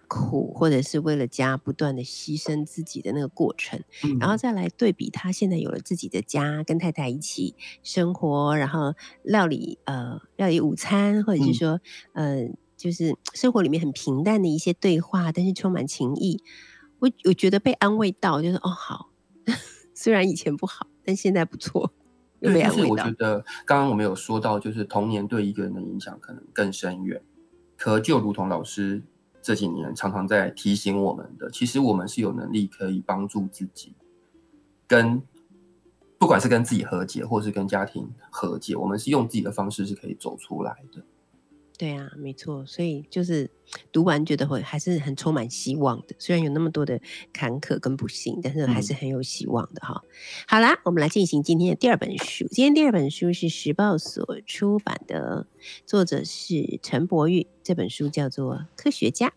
[0.07, 3.79] 苦，或者是为了家不断的牺牲自己的那个过程，
[4.19, 4.37] 然后嗯。
[4.37, 11.53] 再来对比他现在有了自己的家，跟太太一起生活，然后料理呃料理午餐，或者是嗯。
[11.53, 11.79] 说、
[12.13, 16.41] 呃就是生活里面很平淡的一些对话，但是充满情意。
[16.99, 19.09] 我我觉得被安慰到，就是哦好，
[19.93, 21.91] 虽然以前不好，但现在不错，
[22.41, 23.11] 对，就是我觉。
[23.11, 27.21] 得刚刚我们有说到，就是童年对一个人的影响可能更深远。
[27.75, 29.01] 可就如同老师
[29.41, 33.93] 这几年常常在提醒我们的，其实我们是有能力可以帮助自己，
[34.87, 35.21] 跟
[36.17, 41.01] 不管是跟自己和解，或是跟家庭和解，我们是用自己的方式是可以走出来的。
[41.79, 43.49] 对啊，没错，所以就是
[43.89, 46.99] 读完觉得会还是很充满希望的，虽然有那么多的
[47.31, 50.03] 坎坷跟不幸，但是还是很有希望的哈。
[50.45, 52.45] 好啦，我们来进行今天的第二本书。
[52.49, 55.47] 今天第二本书是时报所出版的，
[55.85, 59.27] 作者是陈柏玉，这本书叫做《科学家》。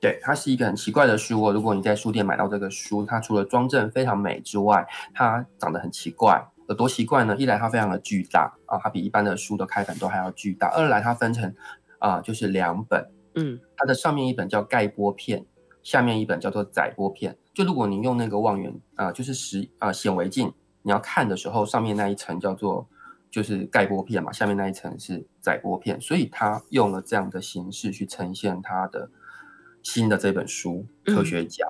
[0.00, 1.52] 对，它是一个很奇怪的书哦。
[1.52, 6.42] 如果你在书店买到这个书，它除了装帧非常美之外，它长得很奇怪。
[6.68, 7.36] 有多奇怪呢？
[7.36, 11.54] 一来它非常的巨大啊，它比一般的书的开本都还要巨大；二来它分成
[11.98, 15.44] 啊、就是两本，嗯它的上面一本叫盖波片，
[15.82, 17.36] 下面一本叫做载波片。
[17.52, 22.88] 就如果你用那个望远啊、就是实啊显微镜，你要看的时候，上面那一层叫做
[23.30, 29.08] 就是盖波片嘛，下面那一层是载波片，所以它用了这样的形式去呈现它的
[29.82, 31.64] 新的这本书嗯《科学家》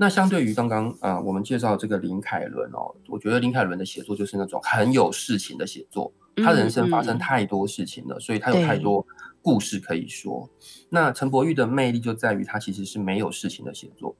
[0.00, 9.06] 那相对于刚刚啊、呃我们介绍这个林凯伦哦，我觉得林凯伦的写作就是那种很有事情的写作，他人生发生嗯太多事情了，所以他有太多
[9.42, 10.48] 故事可以说。
[10.88, 14.16] 那陈柏宇的魅力就在于他其实是没有事情的写作，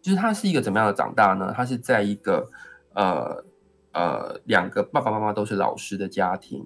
[0.00, 1.52] 就是他是一个怎么样的长大呢？
[1.54, 2.50] 他是在一个
[2.94, 3.44] 呃
[3.92, 6.64] 呃两个爸爸妈妈都是老师的家庭，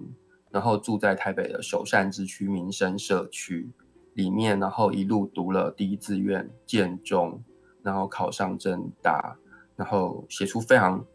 [0.49, 3.69] 然后住在台北的首善之区民生社区
[4.13, 7.43] 里面，然后一路读了第一志愿建中，
[7.85, 9.37] 然后考上政大，
[9.75, 11.05] 然后写出非常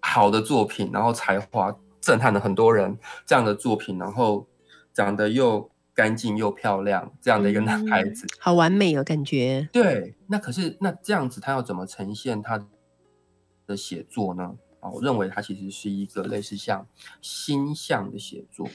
[0.00, 4.46] 好的作品，然后才华震撼了很多人这样的作品，然后
[4.92, 9.68] 长得又干净又漂亮这样的一个男孩子，好完美哦，感觉。
[9.72, 12.66] 对，那可是那这样子，他要怎么呈现他
[13.66, 14.56] 的写作呢？
[14.80, 16.86] 啊，我认为他其实是一个类似像
[17.20, 18.66] 星象的写作，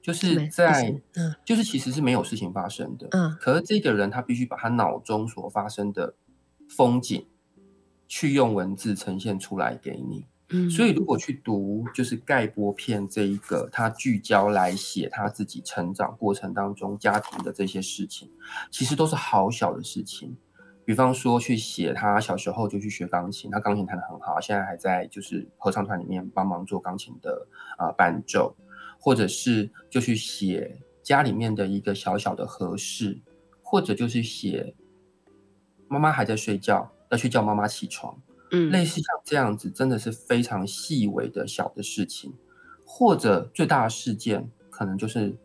[0.00, 6.14] 就是在嗯就是其实是没有事情发生的，嗯可是这个人他必须把他脑中所发生的
[6.68, 7.26] 风景，
[8.08, 10.26] 去用文字呈现出来给你。
[10.50, 18.30] 嗯，所以如果去读就是盖波片这一个，他聚焦来写他自己成长过程当中家庭的这些事情，
[18.70, 20.36] 其实都是好小的事情。
[20.84, 27.44] 比方说去写他小时候就去学钢琴，他钢琴弹得很好，现在还在就是合唱团里面帮忙做钢琴的
[27.76, 28.54] 啊、呃伴奏，
[29.00, 33.20] 或者是就去写家里面的一个小小的合适，
[33.62, 34.76] 或者就是写
[35.88, 38.16] 妈妈还在睡觉，要去叫妈妈起床。
[38.52, 42.32] 嗯类似像这样子，真的是非常细微的小的事情，
[42.86, 45.36] 或者最大的事件，可能就是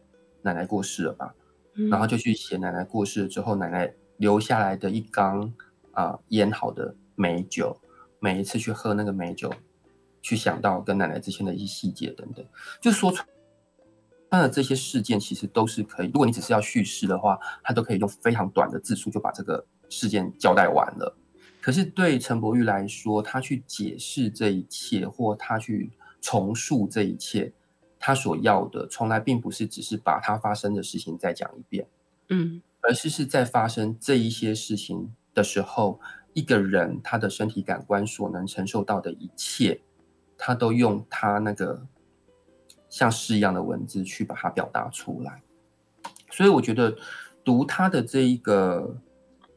[0.43, 1.33] 奶奶过世了吧，
[1.73, 5.51] 嗯然后就去写奶奶过世了之后，奶奶留下来的一缸
[5.93, 7.75] 啊、腌好的美酒，
[8.19, 9.51] 每一次去喝那个美酒，
[10.21, 12.45] 去想到跟奶奶之间的一些细节等等，
[12.79, 13.25] 就说出。
[14.29, 21.15] 他的这些事件其实都是可以，如果你只是要叙事的话，他都可以用非常短的字数就把这个事件交代完了。
[21.61, 27.53] 可是对陈柏宇来说，他去解释这一切，或他去重述这一切，
[27.99, 31.85] 他所要的从来并不是只是把他发生的事情再讲一遍，
[32.29, 35.99] 嗯而是是在发生这一些事情的时候，
[36.33, 39.81] 一个人他的身体感官所能承受到的一切，
[40.35, 41.85] 他都用他那个
[42.89, 45.43] 像诗一样的文字去把它表达出来。
[46.31, 46.97] 所以我觉得
[47.43, 48.97] 读他的这一个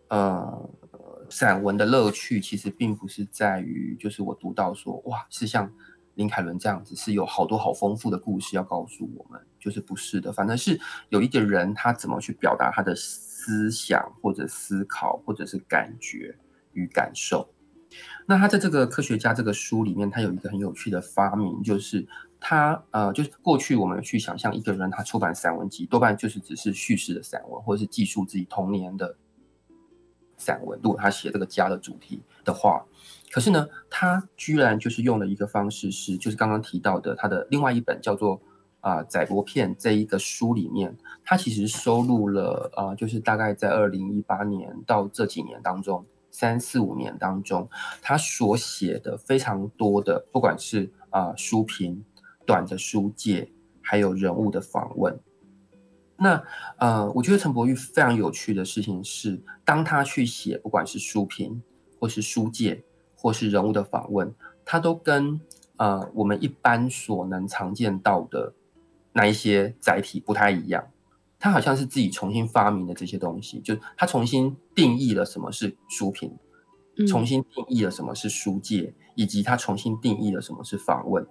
[0.08, 0.70] 呃
[1.30, 5.70] 散文的乐趣，其实并不是在于就是我读到说哇是像
[6.14, 16.36] 林凯伦这样子是有好多好丰富的故事要告诉我们，就是不是的，反正是有一个人他怎么去表达他的思想或者思考或者是感觉
[16.72, 17.48] 与感受。
[18.26, 22.06] 那他在这个科学家这个书里面，他有一个很有趣的发明，就是
[22.40, 29.16] 他呃，就是过去我们去想象一个人他出版散文集，多半就是只是叙事的散文，或者是记述自己童年的
[30.36, 30.78] 散文。
[30.82, 32.84] 如果他写这个家的主题的话，
[33.30, 38.40] 可是呢，他居然就是用了一个方式是，就是刚刚提到的他的另外一本叫做
[38.80, 46.04] 啊《载波片》这一个书里面，他其实收录了啊、呃就是大概在二零一八年到这几年当中。
[46.36, 47.70] 三四五年当中，
[48.02, 52.04] 他所写的非常多的，不管是啊、书评、
[52.44, 53.48] 短的书介，
[53.80, 55.16] 还有人物的访问。
[56.16, 56.42] 那
[56.78, 61.60] 呃，我觉得陈柏宇非常有趣的事情是，当他去写不管是书评，
[61.98, 62.84] 或是书介，
[63.16, 64.32] 或是人物的访问，
[64.64, 65.40] 他都跟
[65.76, 68.54] 呃我们一般所能常见到的
[69.12, 70.86] 那一些载体不太一样。
[71.40, 76.32] 他好像是自己重新发明的这些东西，就他重新定义了什么是书评，
[76.96, 81.26] 嗯重新定义了什么是书界，以及他重新定义了什么是访问。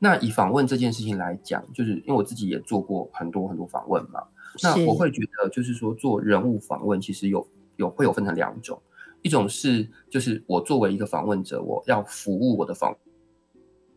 [0.00, 4.24] 那以访问这件事情来讲，就是因为我自己也做过很多很多访问嘛，
[4.62, 8.82] 那我会觉得就是说做人物访问其实有有会有分成两种，
[9.22, 12.96] 一种是就是我作为一个访问者，我要服务我的访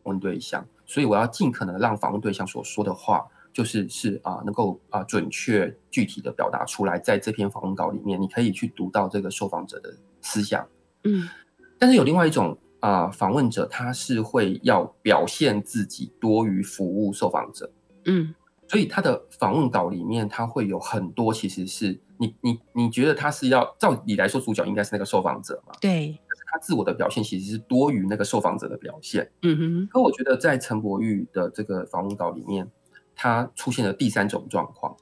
[0.03, 3.25] 问对象，所以我要尽可能让访问对象所说的话。
[3.53, 10.67] 就是是啊，能够啊准确具体的表达出来，在这篇访问稿里面，你可以去读到这个受访者的思想。
[11.03, 11.29] 嗯
[11.77, 17.71] 但是有另外一种啊访问者，他是会要表现自己多于服务受访者，
[18.03, 18.35] 嗯
[18.67, 29.31] 所以他的访问稿里面，他会有很多其实是你你你觉得他是要照理来说，主角应该是那个受访者嘛，对，但是他自我的表现其实是多于那个受访者的表现。
[29.43, 32.69] 嗯哼可我觉得在陈柏宇的这个访问稿里面，
[33.15, 34.95] 他出现了第三种状况，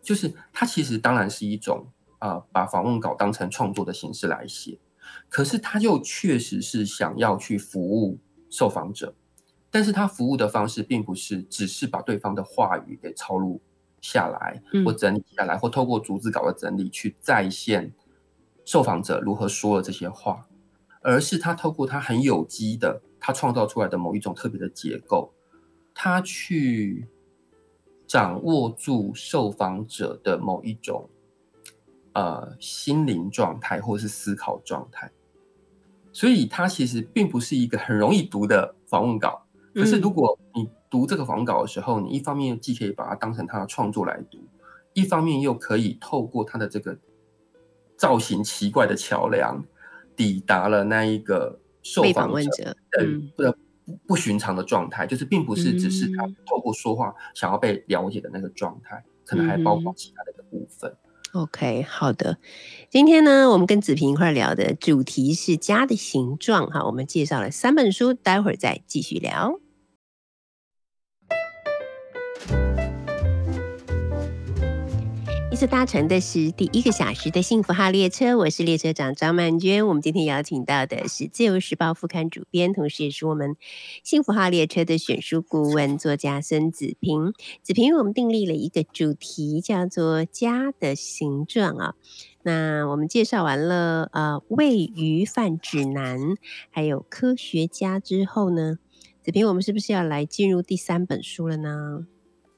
[0.00, 1.86] 就是他其实当然是一种
[2.20, 4.78] 啊、呃把访问稿当成创作的形式来写，
[5.28, 8.18] 可是他又确实是想要去服务
[8.48, 9.14] 受访者，
[9.70, 13.60] 但是他服务的方式并不是只是把对方的话语给抄录
[14.00, 17.92] 下来，嗯或整理下来，或透过逐字稿的整理去再现
[18.64, 20.48] 受访者如何说了这些话，
[21.02, 25.32] 而是他透过他很有机的，他创造出来的某一种特别的结构，
[25.94, 27.06] 他去
[28.06, 31.10] 掌握住受访者的某一种
[32.14, 35.10] 呃心灵状态或者是思考状态，
[36.18, 39.40] 所以它其实并不是一个很容易读的访问稿。
[39.72, 44.38] 可是如果你读这个访问稿的时候，你一方面既可以把它当成他的创作来读，
[44.94, 46.98] 一方面又可以透过他的这个
[47.96, 49.64] 造型奇怪的桥梁，
[50.16, 53.44] 抵达了那一个受访访问者的嗯不
[53.84, 60.92] 不不寻常的状态，就是并不是只是他嗯透过说话想要被了解的那个状态，可能还包括嗯其他的一个部分。
[61.38, 62.38] OK，好的。
[62.90, 66.84] 今天呢，我们跟子平一块聊的主题是家的形状哈。
[66.84, 69.60] 我们介绍了三本书，待会儿再继续聊。
[75.58, 79.84] 次搭乘的是第一个小时的幸福号列车，我是列车长张曼娟。
[79.84, 83.56] 我们今天邀请到的是《自由时报》副刊主编，同时也是我们
[84.04, 87.32] 幸福号列车的选书顾问作家孙子平。
[87.60, 91.94] 子平为我们订立了一个主题，叫做“家的形状”啊。
[92.44, 96.36] 那我们介绍完了呃喂鱼饭指南，
[96.70, 98.78] 还有科学家之后呢，
[99.24, 102.06] 子平，我们是不是要来进入第三本书了呢？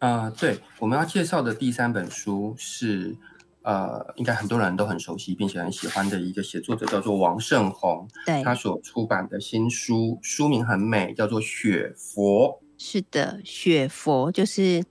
[0.00, 3.14] 啊、对，我们要介绍的第三本书是，
[3.60, 8.08] 呃，应该很多人都很熟悉并且很喜欢的一个写作者，叫做王胜宏。
[8.24, 14.82] 对，他所出版的新书，书名很美，叫做《雪佛是的，雪佛就是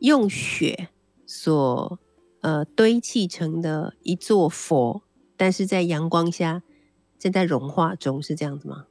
[0.00, 0.88] 用雪
[1.24, 2.00] 所
[2.40, 5.02] 呃堆砌成的一座佛，
[5.36, 6.64] 但是在阳光下
[7.20, 8.86] 正在融化中，是这样子吗？》。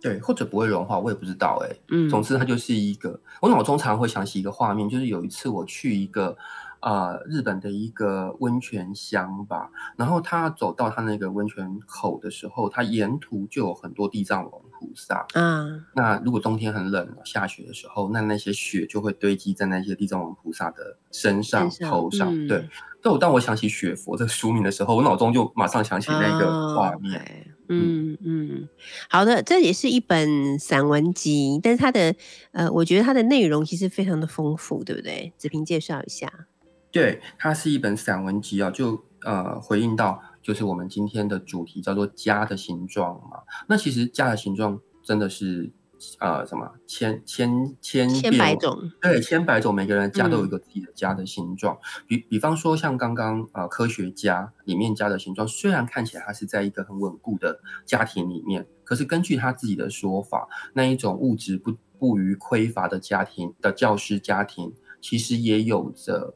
[0.00, 6.36] 对，或者不会融化，我也不知道哎、嗯总之，它就是一个，我脑中常会想起一个画面，就是有一次我去一个
[6.80, 15.26] 呃日本的一个温泉乡吧，然后他走到他那个温泉口的时候，他沿途就有很多地藏王菩萨。
[15.34, 22.32] 嗯，那如果冬天很冷下雪的时候，那那些雪就会堆积在那些地藏王菩萨的身上、身上头上。
[22.32, 22.68] 嗯对，
[23.02, 27.47] 但我当我想起雪佛这个书名的时候，我脑中就马上想起那个画面。
[27.68, 28.68] 嗯嗯，
[29.08, 32.14] 好的，这也是一本散文集，但是它的
[32.52, 35.32] 呃，我觉得它的内容其实非常的丰富，对不对？
[35.36, 36.46] 子平介绍一下。
[36.90, 43.42] 对，它是一本散文集啊，就呃回应到就是我们今天的主题叫做家的形状嘛。
[43.68, 45.70] 那其实家的形状真的是
[46.20, 51.78] 呃什么千千千百种，对，千百种，每个人家都有一嗯个自己的家的形状。
[52.06, 66.34] 比比方说，像刚刚呃科学家里面家的形状，虽然看起来他是在一个很稳固的家庭里面，可是根据他自己的说法，那一种物质不不于匮乏的家庭的教师家庭，其实也有着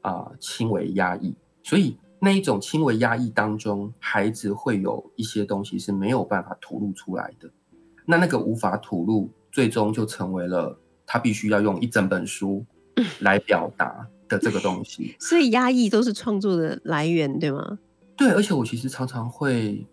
[0.00, 1.34] 啊、轻微压抑。
[1.62, 7.50] 所以那一种轻微压抑当中，孩子会有一些东西是没有办法吐露出来的。
[8.10, 12.64] 那那个无法吐露，最终就成为了他必须要用一整本书
[13.20, 15.14] 来表达的这个东西。
[15.20, 17.78] 所以压抑都是创作的来源，对吗？
[18.16, 19.86] 对，而且我其实常常会，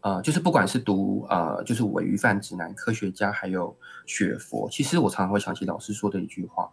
[0.00, 3.74] 呃，就是不管是读呃，就是《伪鱼贩指南》、科学家，还有
[4.04, 6.68] 雪佛，其实我常常会想起老师说的一句话，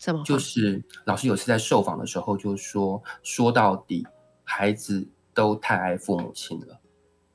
[0.00, 0.24] 什么话？
[0.24, 4.06] 就是老师有次在受访的时候就说，说到底，
[4.42, 6.80] 孩子都太爱父母亲了，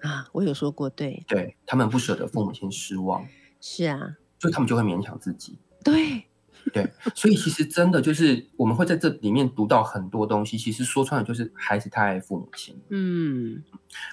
[0.01, 3.25] 啊，我有说过，对，对他们不舍得父母亲失望，
[3.59, 5.57] 是啊，所以他们就会勉强自己。
[5.83, 6.23] 对，
[6.73, 12.79] 对，所以其实真的就是我们会在这里面读到很多东西，其实说穿了就是孩子太爱父母亲。
[12.89, 13.63] 嗯，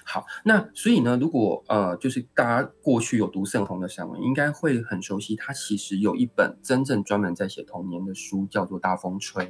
[0.03, 9.45] 好，那所以呢，如果呃，就是大家过去有读盛红的散文，应该会很熟悉，他其实有一本真正专门在写童年的书，叫做《大风吹》。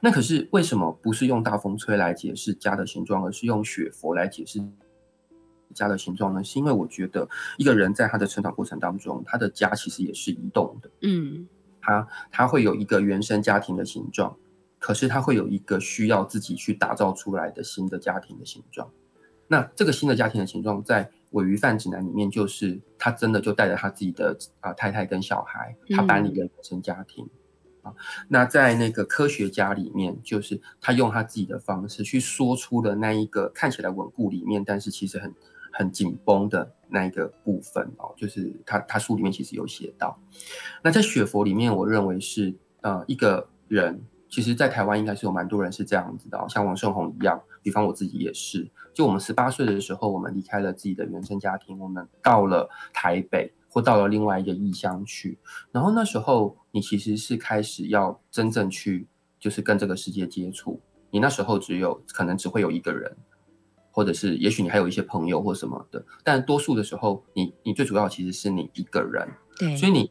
[0.00, 4.60] 那可是为什么不是用大风吹来解释家的形状，而是用雪佛来解释
[5.74, 6.42] 家的形状呢？
[6.42, 10.90] 是因为我觉得一个人在他的成长过程当中，他的家其实也是移动的。
[11.02, 11.46] 嗯，
[11.80, 14.36] 他他会有一个原生家庭的形状，
[14.78, 18.90] 可是他会有一个需要自己去打造出来的新的家庭的形状。
[19.48, 27.28] 那这个新的家庭的形状，在《尾鱼饭指南》里面，就是他真的就带着他自己的啊、太太跟小孩，他搬离了原生家庭。
[27.82, 27.94] 啊，
[28.28, 35.34] 那在那个科学家里面，就是他用他自己的方式去说出了那一个看起来稳固里面，但是其实很
[35.72, 40.18] 很紧绷的那一个部分哦，就是他他书里面其实有写到。
[40.82, 55.38] 那在雪佛里面，我认为是呃一个人，其实在台湾应该是有蛮多人是这样子的、像王胜宏一样，比方我自己也是，就我们十八岁的时候，我们离开了自己的原生家庭，我们到了台北或到了另外一个异乡去，
[55.70, 59.06] 然后那时候你其实是开始要真正去
[59.38, 63.16] 就是跟这个世界接触，你那时候只有可能只会有一个人，
[64.00, 69.28] 或者是也许你还有一些朋友或什么的，但多数的时候，你你最主要其实是你一个人，
[69.58, 70.10] 对，所以你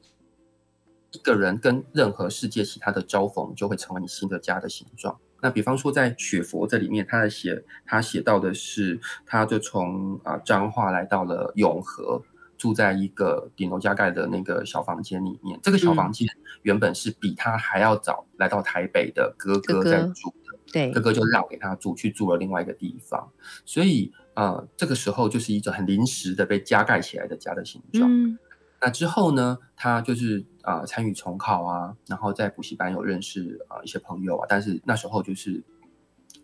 [1.09, 5.19] 一个人跟任何世界其他的交逢，就会成为你新的家的形状。
[5.41, 12.21] 那比方说在雪佛这里面，他的写他写到的是，他就从啊彰化来到了永和。
[12.59, 16.27] 住在一个顶楼加盖的那个小房间里面，这个小房间
[16.63, 20.38] 原本是比他还要早来到台北的哥哥在住的，
[20.71, 23.31] 对，哥哥就让给他住，去住了另外一个地方，
[23.65, 28.09] 所以呃，这个时候就是一种很临时的被加盖起来的家的形状。
[28.09, 28.37] 嗯，
[28.81, 35.63] 那之后呢，他就是啊参与重考啊，然后在补习班有认识啊一些朋友啊，但是那时候就是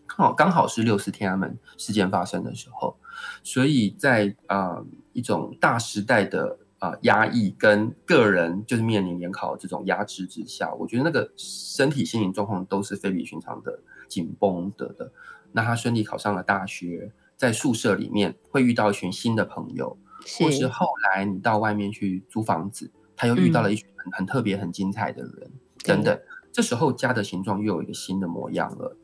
[0.06, 2.96] 刚好刚好是六四天安门事件发生的时候，
[3.42, 4.84] 所以在啊。
[5.16, 15.12] 一种大时代的啊压抑跟个人就是面临联考这种压制之下，我觉得那个身体心灵状况都是非比寻常的紧绷的的。
[15.52, 19.96] 那他顺利考上了大学，在宿舍里面会遇到一群新的朋友，
[20.38, 25.50] 或是后来你到外面去租房子，他又遇到了一群很很特别、很精彩的人
[25.84, 26.18] 等等。
[26.52, 28.96] 这时候家的形状又有一个新的模样了。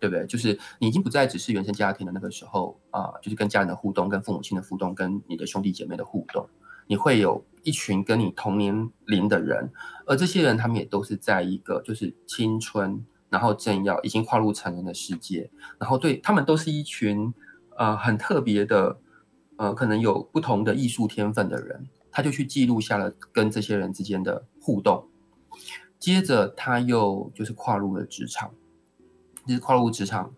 [0.00, 0.26] 对不对？
[0.26, 6.46] 就是你已经不再只是原生家庭的那个时候啊，就是跟家人的互动、跟父母亲的互动、跟你的兄弟姐妹的互动，
[6.86, 9.72] 你会有一群跟你同年龄的人，
[10.04, 13.02] 而这些人他们也都是在一个就是青春，
[13.34, 17.34] 然后正要已经跨入成人的世界，然后对他们都是一群
[17.76, 18.96] 呃很特别的
[19.56, 25.08] 呃可能有不同的艺术天分的人，他就去记录下了跟这些人之间的互动，
[25.98, 28.54] 接着他又就是跨入了职场。
[29.44, 30.32] 其实跨入职场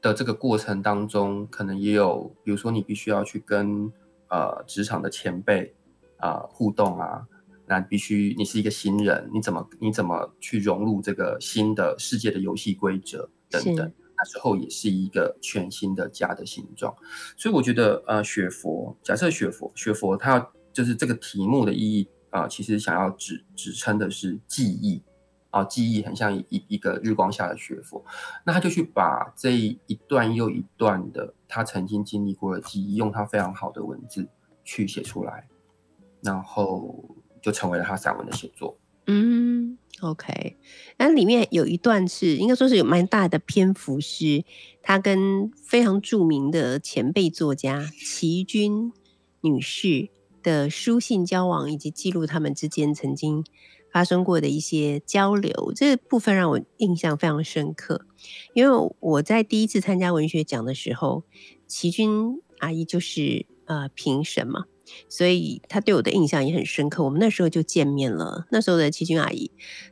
[0.00, 3.92] 的这个过程当中，可能也有，比如说你必须要去跟
[4.30, 5.74] 呃职场的前辈
[6.16, 7.28] 啊互动啊，
[7.74, 16.94] 那必须你是一个新人，你怎么你怎么去融入这个新的世界的游戏规则等等，那时候也是一个全新的家的形状。
[17.36, 25.02] 所以我觉得呃学佛，假设学佛学佛它就是这个题目的意义啊，其实想要指指称的是记忆。
[25.50, 28.04] 啊，记忆很像一一个日光下的学佛，
[28.44, 34.28] 那他就去把这一段又一段的他曾经经历过的记忆，用他非常好的文字
[34.64, 35.46] 去写出来，
[36.22, 37.04] 然后
[37.44, 38.78] 就成为了他散文的写作。
[39.06, 40.56] 嗯，OK，
[40.96, 44.42] 那里面有一段是应该说是有蛮大的篇幅，是
[44.82, 48.90] 他跟非常著名的前辈作家齐君
[49.42, 50.08] 女士
[50.42, 53.44] 的书信交往，以及记录他们之间曾经。
[53.92, 58.04] 发生过的一些交流，这部分让我印象非常深刻。
[58.52, 61.22] 因为我在第一次参加文学奖的时候，
[61.68, 64.64] 齐君阿姨就是呃评审嘛，
[65.08, 67.02] 所以他对我的印象也很深刻。
[67.04, 69.50] 我们那时候就见面了，那时候的齐君阿姨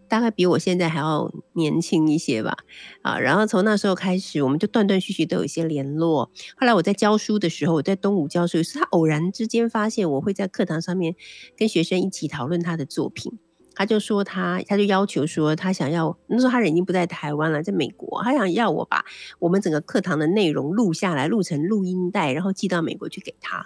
[0.09, 2.57] 大概比我现在还要年轻一些吧。
[3.03, 6.31] 啊，然后从那时候开始，我们就断断续续都有一些联络。
[6.57, 11.15] 后来我在教书的时候，我在东吴教书，是他偶然之间发现我会在课堂上面
[11.57, 13.39] 跟学生一起讨论他的作品。
[13.75, 19.03] 他就说他，他就要求说他想要那时候他人已经不在台湾了，在美国，他想要我把
[19.39, 23.65] 我们整个课堂的内容录下来，录成录音带，然后寄到美国去给他，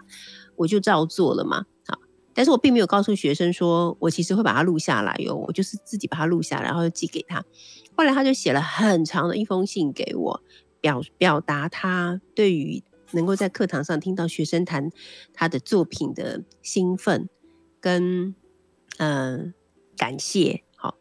[0.56, 1.64] 我就照做了嘛。
[1.86, 1.98] 好，
[2.34, 7.44] 但是我并没有告诉学生说我其实会把它录下来哟，我就是自己把它录下来，然后寄给他。
[7.96, 10.40] 后来他就写了很长的一封信给我，
[10.80, 12.82] 表表达他对于
[13.12, 14.90] 能够在课堂上听到学生谈
[15.32, 17.28] 他的作品的兴奋，
[17.80, 18.34] 跟
[18.98, 19.54] 嗯。
[19.98, 20.98] 感谢，好，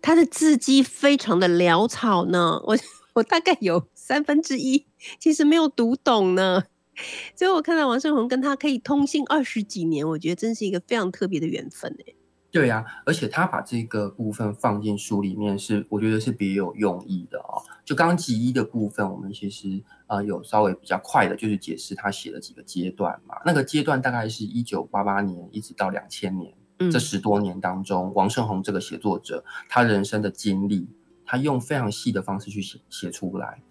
[0.00, 2.78] 他的字迹非常的潦草呢，我
[3.14, 4.86] 我大概有三分之一
[5.18, 6.62] 其实没有读懂呢，
[7.36, 12.14] 所以我看到王胜宏跟他可以通信二十几年，我觉得真是一个非常特别的缘分哎。
[12.50, 17.60] 对呀，而且他把这个部分放进书里面，是我觉得是别有用意的哦。
[17.84, 26.54] 就刚集一的部分，我们其实啊有稍微比较快的，就是解释他写了几个阶段嘛，那个阶段大概是一九八八年一直到两千年。
[26.92, 30.86] 这十多年当中，王胜宏这个写作者，他人生的经历，
[31.24, 33.62] 他用非常细的方式去写写出来。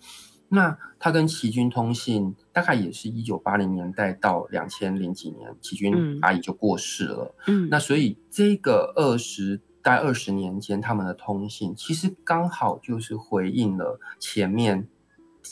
[0.49, 7.35] 那他跟齐军通信，大概也是一九八零年代到两千零几年，齐军阿姨就过世了。
[7.47, 14.87] 嗯，那所以这个二十大概二十年间，他们的通信其实刚好就是回应了前面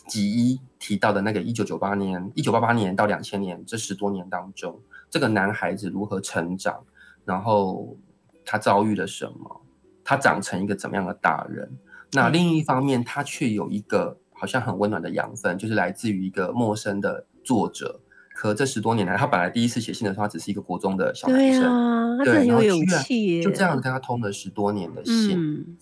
[0.07, 4.79] 吉一提到的那个一九九八年、一九八八年到两千年这十多年当中，
[5.09, 6.85] 这个男孩子如何成长。
[7.25, 7.97] 然后
[8.45, 9.61] 他遭遇了什么？
[10.05, 11.77] 他长成一个怎么样的大人？
[12.13, 18.01] 那另一方面，他却有一个好像很温暖的养分，就是来自于一个陌生的作者。
[18.35, 25.77] 可这十多年来，他本来第一次写信的时候，他只是一个国中的小男生，对，很有勇气，就这样跟他通了十多年的信。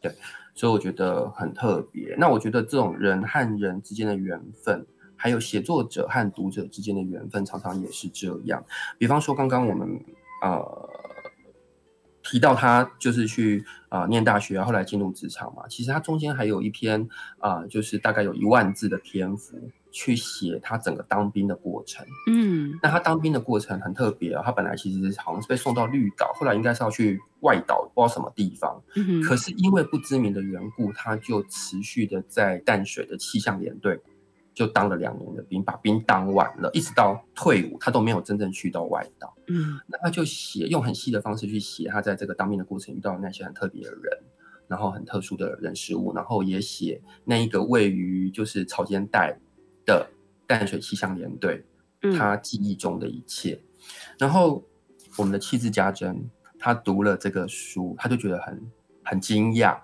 [0.00, 0.14] 对，
[0.54, 2.14] 所以我觉得很特别。
[2.16, 4.86] 那我觉得这种人和人之间的缘分，
[5.16, 8.64] 还有写作者和读者之间的缘分，常常也是这样。
[8.96, 9.98] 比方说，刚刚我们
[10.40, 10.88] 呃
[12.24, 17.06] 提到他就是去啊、呃念大学，后来进入职场嘛，其实他中间还有一篇
[17.38, 22.04] 啊、呃就是大概有一万字的篇幅去写他整个当兵的过程。
[22.28, 28.82] 嗯那他当兵的过程很特别啊，他本来其实好像是被送到绿岛，后来应该是要去外岛，不知道什么地方。
[28.96, 34.00] 嗯可是因为不知名的缘故，他就持续的在淡水的气象连队
[34.54, 39.34] 就当了两年的兵，把兵当完了，一直到退伍，他都没有真正去到外岛。
[39.48, 44.18] 嗯那他就写用很细的方式去写他在这个当兵的过程遇到那些很特别的人，
[44.68, 49.36] 然后很特殊的人事物，然后也写那一个位于就是草间带
[49.84, 50.08] 的
[50.46, 51.64] 淡水气象连队，
[52.02, 53.60] 嗯他记忆中的一切。
[54.18, 54.64] 然后
[55.18, 58.70] 我们的气质家珍，他读了这个书，他就觉得很
[59.02, 59.78] 很惊讶，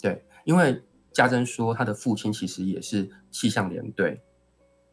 [0.00, 0.80] 对，因为
[1.12, 4.18] 家珍说他的父亲其实也是气象连队，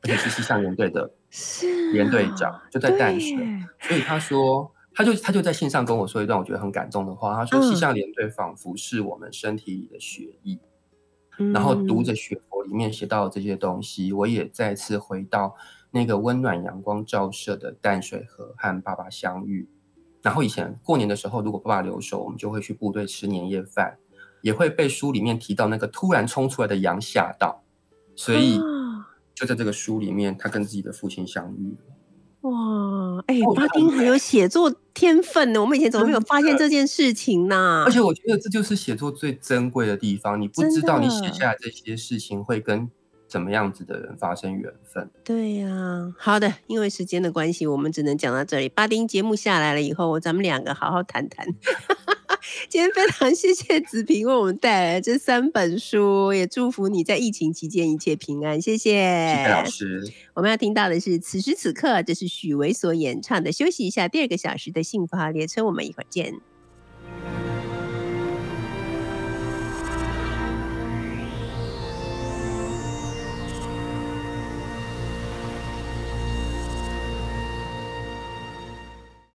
[0.02, 3.38] 而且是气象连队的是连队啊长，就在淡水。
[3.80, 7.34] 所以他说，他就他就在线上跟我说一段我觉得很感动的话。
[7.36, 10.60] 他说，嗯气象连队仿佛是我们身体里的血液。
[11.54, 15.56] 然后读嗯着雪佛里面写到的这些东西，我也再次回到
[15.90, 19.68] 那个温暖阳光照射的淡水河和爸爸相遇。
[20.22, 23.98] 然后以前过年的时候，如果爸爸留守，我们就会去部队吃年夜饭，
[24.42, 27.63] 也会被书里面提到那个突然冲出来的羊吓到，
[28.16, 32.50] 所以啊就在这个书里面，他跟自己的父亲相遇了。
[32.50, 37.92] 哇，哎、哦巴丁很有写作天分呢，我们以前怎么没有发现这件事情呢而？
[37.92, 42.90] 且我觉得这就是写作最珍贵的地方，你不知道你写下来这些事情会跟
[43.30, 45.10] 怎么样子的人发生缘分。
[45.24, 48.68] 对呀、好的，因为时间的关系，我们只能讲到这里。
[48.68, 51.48] 巴丁节目下来了以后，咱们两个好好谈谈。
[52.70, 58.62] 今天非常谢谢子平为我们带来这三本书，也祝福你在疫情期间一切平安。
[58.62, 58.92] 谢谢，
[59.36, 60.04] 谢谢老师。
[60.34, 63.52] 我们要听到的是此时此刻，这是许巍所演唱的。
[63.52, 66.34] 休息一下，第二个小时的幸福号列车，我们一会儿见。